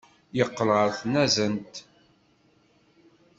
[0.37, 1.73] Yeqqel ɣer tnazent.